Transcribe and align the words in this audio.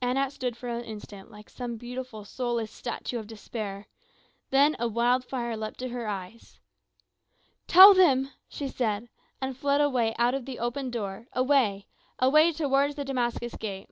Anat 0.00 0.30
stood 0.32 0.56
for 0.56 0.70
an 0.70 0.86
instant 0.86 1.30
like 1.30 1.50
some 1.50 1.76
beautiful 1.76 2.24
soulless 2.24 2.72
statue 2.72 3.18
of 3.18 3.26
despair. 3.26 3.88
Then 4.48 4.74
a 4.78 4.88
wild 4.88 5.22
fire 5.22 5.54
leapt 5.54 5.78
to 5.80 5.90
her 5.90 6.06
eyes. 6.08 6.58
"Tell 7.66 7.92
them!" 7.92 8.30
she 8.48 8.68
said, 8.68 9.10
and 9.38 9.54
fled 9.54 9.82
away 9.82 10.14
out 10.18 10.32
of 10.32 10.46
the 10.46 10.58
open 10.60 10.90
door, 10.90 11.26
away 11.34 11.84
away 12.18 12.52
toward 12.54 12.96
the 12.96 13.04
Damascus 13.04 13.54
Gate. 13.56 13.90